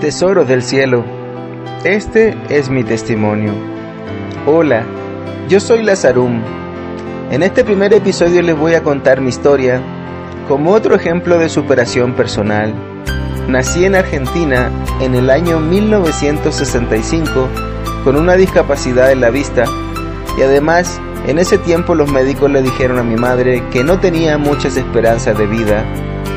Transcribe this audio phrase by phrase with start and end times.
[0.00, 1.06] Tesoros del cielo,
[1.82, 3.54] este es mi testimonio.
[4.44, 4.84] Hola,
[5.48, 6.42] yo soy Lazarum.
[7.30, 9.80] En este primer episodio les voy a contar mi historia
[10.48, 12.74] como otro ejemplo de superación personal.
[13.48, 14.70] Nací en Argentina
[15.00, 17.48] en el año 1965
[18.04, 19.64] con una discapacidad en la vista
[20.36, 24.36] y además en ese tiempo los médicos le dijeron a mi madre que no tenía
[24.36, 25.86] muchas esperanzas de vida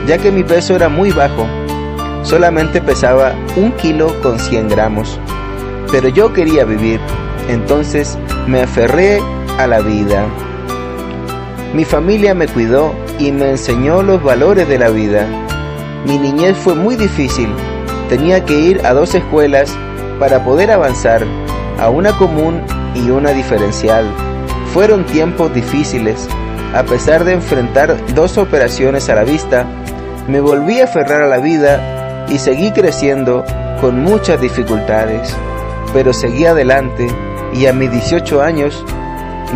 [0.08, 1.46] ya que mi peso era muy bajo
[2.22, 5.20] Solamente pesaba un kilo con 100 gramos.
[5.92, 7.00] Pero yo quería vivir,
[7.48, 8.18] entonces
[8.48, 9.20] me aferré
[9.58, 10.26] a la vida.
[11.74, 15.28] Mi familia me cuidó y me enseñó los valores de la vida.
[16.06, 17.50] Mi niñez fue muy difícil.
[18.10, 19.76] Tenía que ir a dos escuelas
[20.20, 21.24] para poder avanzar,
[21.80, 22.62] a una común
[22.96, 24.06] y una diferencial.
[24.74, 26.28] Fueron tiempos difíciles.
[26.74, 29.66] A pesar de enfrentar dos operaciones a la vista,
[30.28, 31.99] me volví a aferrar a la vida
[32.30, 33.44] y seguí creciendo
[33.82, 35.36] con muchas dificultades,
[35.94, 37.08] pero seguí adelante
[37.54, 38.86] y a mis 18 años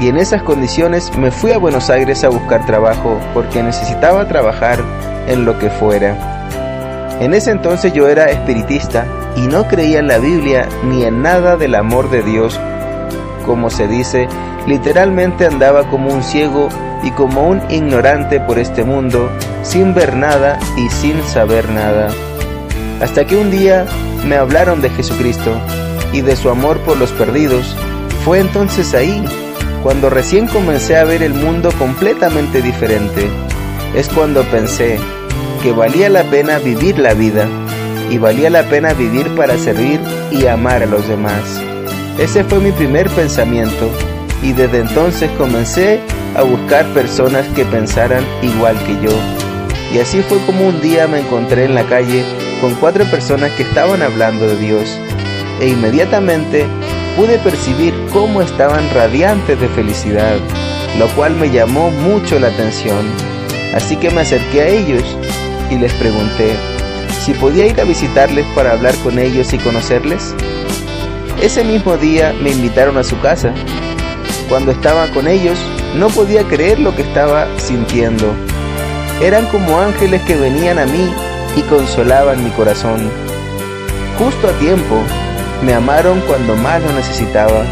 [0.01, 4.79] y en esas condiciones me fui a Buenos Aires a buscar trabajo porque necesitaba trabajar
[5.27, 6.17] en lo que fuera.
[7.19, 9.05] En ese entonces yo era espiritista
[9.35, 12.59] y no creía en la Biblia ni en nada del amor de Dios.
[13.45, 14.27] Como se dice,
[14.67, 16.69] literalmente andaba como un ciego
[17.03, 19.29] y como un ignorante por este mundo,
[19.61, 22.09] sin ver nada y sin saber nada.
[23.03, 23.85] Hasta que un día
[24.25, 25.59] me hablaron de Jesucristo
[26.13, 27.75] y de su amor por los perdidos.
[28.23, 29.21] Fue entonces ahí,
[29.83, 33.27] cuando recién comencé a ver el mundo completamente diferente.
[33.93, 34.99] Es cuando pensé
[35.61, 37.45] que valía la pena vivir la vida
[38.09, 39.99] y valía la pena vivir para servir
[40.31, 41.61] y amar a los demás.
[42.17, 43.91] Ese fue mi primer pensamiento
[44.41, 45.99] y desde entonces comencé
[46.37, 49.11] a buscar personas que pensaran igual que yo.
[49.93, 52.23] Y así fue como un día me encontré en la calle
[52.63, 54.97] con cuatro personas que estaban hablando de Dios
[55.59, 56.65] e inmediatamente
[57.17, 60.37] pude percibir cómo estaban radiantes de felicidad,
[60.97, 63.05] lo cual me llamó mucho la atención.
[63.75, 65.03] Así que me acerqué a ellos
[65.69, 66.55] y les pregunté
[67.25, 70.33] si podía ir a visitarles para hablar con ellos y conocerles.
[71.41, 73.53] Ese mismo día me invitaron a su casa.
[74.47, 75.59] Cuando estaba con ellos
[75.97, 78.33] no podía creer lo que estaba sintiendo.
[79.21, 81.13] Eran como ángeles que venían a mí
[81.55, 83.09] y consolaban mi corazón.
[84.17, 84.95] Justo a tiempo,
[85.63, 87.63] me amaron cuando más lo necesitaba,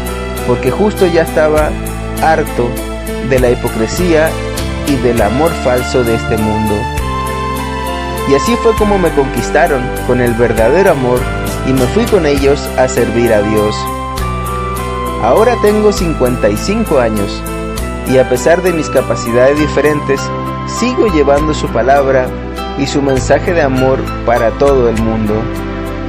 [0.46, 1.70] porque justo ya estaba
[2.22, 2.68] harto
[3.28, 4.30] de la hipocresía
[4.86, 6.74] y del amor falso de este mundo.
[8.28, 11.20] Y así fue como me conquistaron con el verdadero amor
[11.66, 13.74] y me fui con ellos a servir a Dios.
[15.22, 17.42] Ahora tengo 55 años
[18.08, 20.20] y a pesar de mis capacidades diferentes,
[20.66, 22.26] sigo llevando su palabra
[22.78, 25.34] y su mensaje de amor para todo el mundo.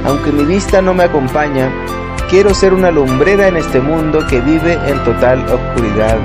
[0.04, 1.70] Aunque mi vista no me acompaña,
[2.28, 6.18] quiero ser una lumbrera en este mundo que vive en total oscuridad.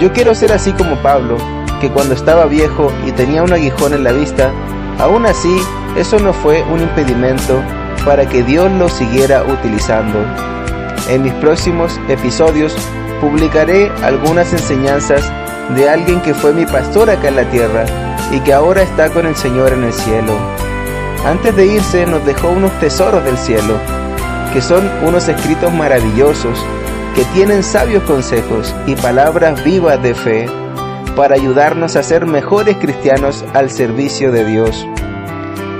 [0.00, 1.36] Yo quiero ser así como Pablo,
[1.80, 4.50] que cuando estaba viejo y tenía un aguijón en la vista,
[4.98, 5.60] aún así
[5.96, 7.60] eso no fue un impedimento
[8.04, 10.18] para que Dios lo siguiera utilizando.
[11.08, 12.74] En mis próximos episodios
[13.20, 15.30] publicaré algunas enseñanzas
[15.74, 17.84] de alguien que fue mi pastor acá en la tierra
[18.32, 20.32] y que ahora está con el Señor en el cielo.
[21.24, 23.78] Antes de irse nos dejó unos tesoros del cielo,
[24.52, 26.58] que son unos escritos maravillosos,
[27.14, 30.46] que tienen sabios consejos y palabras vivas de fe,
[31.16, 34.86] para ayudarnos a ser mejores cristianos al servicio de Dios.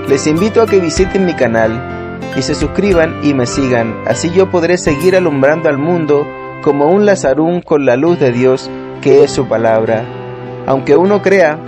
[0.09, 4.51] Les invito a que visiten mi canal y se suscriban y me sigan, así yo
[4.51, 6.27] podré seguir alumbrando al mundo
[6.63, 8.71] como un Lazarún con la luz de Dios
[9.03, 10.05] que es su palabra.
[10.67, 11.59] Aunque uno crea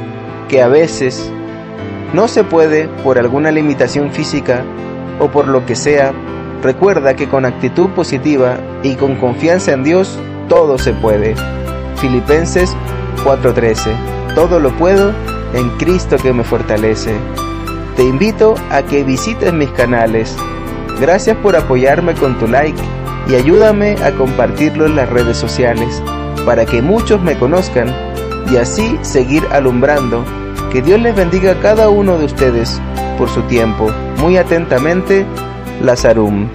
[0.48, 1.30] que a veces
[2.12, 4.62] no se puede por alguna limitación física
[5.18, 6.12] o por lo que sea,
[6.62, 10.18] recuerda que con actitud positiva y con confianza en Dios
[10.48, 11.34] todo se puede.
[11.96, 12.76] Filipenses
[13.24, 15.12] 4:13 Todo lo puedo
[15.54, 17.14] en Cristo que me fortalece.
[17.96, 20.36] Te invito a que visites mis canales.
[21.00, 22.80] Gracias por apoyarme con tu like
[23.28, 26.02] y ayúdame a compartirlo en las redes sociales
[26.44, 27.92] para que muchos me conozcan
[28.50, 30.24] y así seguir alumbrando.
[30.72, 32.80] Que Dios les bendiga a cada uno de ustedes
[33.18, 33.90] por su tiempo.
[34.18, 35.24] Muy atentamente,
[35.82, 36.48] Lazarum.